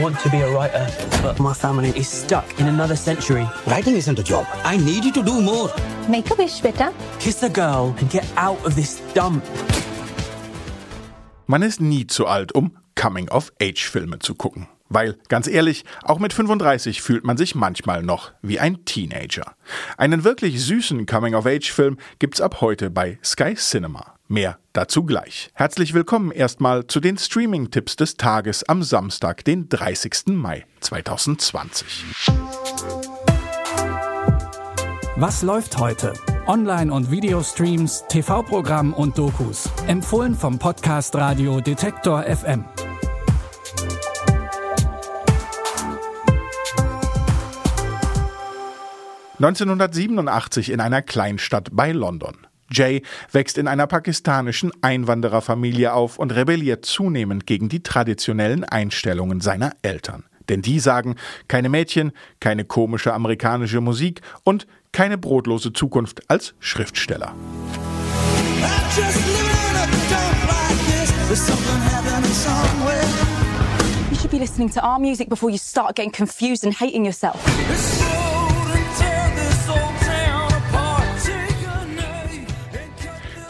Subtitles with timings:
[0.00, 0.86] I want to be a writer,
[1.20, 3.46] but my family is stuck in another century.
[3.66, 4.46] Writing isn't a job.
[4.64, 5.68] I need you to do more.
[6.08, 6.90] Make a wish, bitte.
[7.18, 9.44] Kiss a girl and get out of this dump.
[11.46, 14.68] Man ist nie zu alt, um Coming-of-Age-Filme zu gucken.
[14.88, 19.54] Weil, ganz ehrlich, auch mit 35 fühlt man sich manchmal noch wie ein Teenager.
[19.98, 24.14] Einen wirklich süßen Coming-of-Age-Film gibt's ab heute bei Sky Cinema.
[24.30, 25.50] Mehr dazu gleich.
[25.54, 30.28] Herzlich willkommen erstmal zu den Streaming-Tipps des Tages am Samstag, den 30.
[30.28, 32.04] Mai 2020.
[35.16, 36.12] Was läuft heute?
[36.46, 39.68] Online- und Videostreams, TV-Programm und Dokus.
[39.88, 42.64] Empfohlen vom Podcast Radio Detektor FM.
[49.38, 52.46] 1987 in einer Kleinstadt bei London.
[52.72, 53.02] Jay
[53.32, 60.24] wächst in einer pakistanischen Einwandererfamilie auf und rebelliert zunehmend gegen die traditionellen Einstellungen seiner Eltern.
[60.48, 61.16] Denn die sagen,
[61.48, 67.34] keine Mädchen, keine komische amerikanische Musik und keine brotlose Zukunft als Schriftsteller.
[74.10, 77.38] You should be listening to our music before you start getting confused and hating yourself.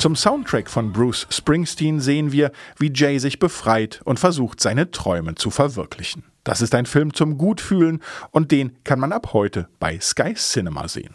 [0.01, 5.35] Zum Soundtrack von Bruce Springsteen sehen wir, wie Jay sich befreit und versucht, seine Träume
[5.35, 6.25] zu verwirklichen.
[6.43, 10.89] Das ist ein Film zum Gutfühlen und den kann man ab heute bei Sky Cinema
[10.89, 11.15] sehen.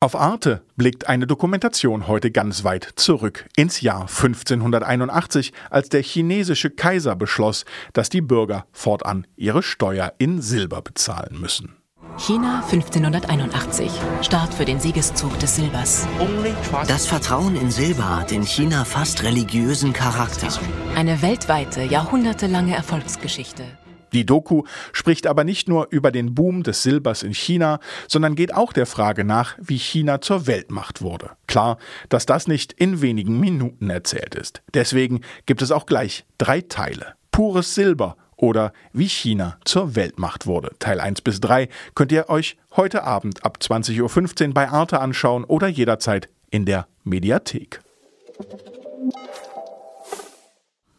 [0.00, 6.70] Auf Arte blickt eine Dokumentation heute ganz weit zurück ins Jahr 1581, als der chinesische
[6.70, 11.76] Kaiser beschloss, dass die Bürger fortan ihre Steuer in Silber bezahlen müssen.
[12.18, 13.90] China 1581.
[14.22, 16.08] Start für den Siegeszug des Silbers.
[16.88, 20.48] Das Vertrauen in Silber hat in China fast religiösen Charakter.
[20.94, 23.64] Eine weltweite, jahrhundertelange Erfolgsgeschichte.
[24.14, 28.54] Die Doku spricht aber nicht nur über den Boom des Silbers in China, sondern geht
[28.54, 31.32] auch der Frage nach, wie China zur Weltmacht wurde.
[31.46, 31.76] Klar,
[32.08, 34.62] dass das nicht in wenigen Minuten erzählt ist.
[34.72, 37.14] Deswegen gibt es auch gleich drei Teile.
[37.30, 40.70] Pures Silber oder wie China zur Weltmacht wurde.
[40.78, 45.44] Teil 1 bis 3 könnt ihr euch heute Abend ab 20.15 Uhr bei Arte anschauen
[45.44, 47.80] oder jederzeit in der Mediathek.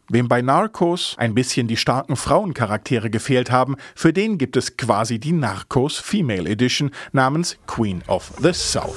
[0.09, 5.19] Wem bei Narcos ein bisschen die starken Frauencharaktere gefehlt haben, für den gibt es quasi
[5.19, 8.95] die Narcos Female Edition namens Queen of the South.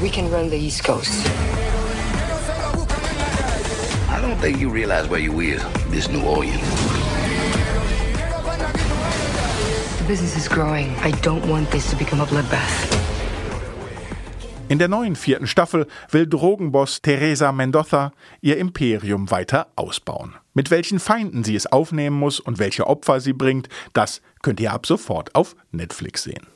[0.00, 1.12] We can run the East Coast.
[4.10, 5.62] I don't think you realize where you is,
[5.92, 6.91] this New Orleans.
[14.68, 20.34] In der neuen vierten Staffel will Drogenboss Teresa Mendoza ihr Imperium weiter ausbauen.
[20.54, 24.72] Mit welchen Feinden sie es aufnehmen muss und welche Opfer sie bringt, das könnt ihr
[24.72, 26.48] ab sofort auf Netflix sehen.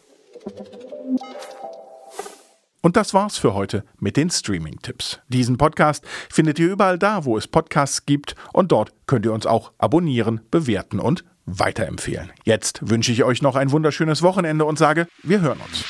[2.83, 5.21] Und das war's für heute mit den Streaming-Tipps.
[5.29, 9.47] Diesen Podcast findet ihr überall da, wo es Podcasts gibt und dort könnt ihr uns
[9.47, 12.33] auch abonnieren, bewerten und weiterempfehlen.
[12.45, 15.85] Jetzt wünsche ich euch noch ein wunderschönes Wochenende und sage, wir hören uns.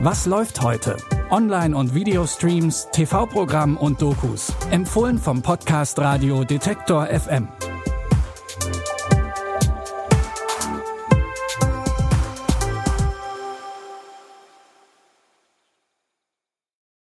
[0.00, 0.96] Was läuft heute?
[1.30, 4.52] Online- und Videostreams, TV-Programm und Dokus.
[4.70, 7.48] Empfohlen vom Podcast Radio Detektor FM.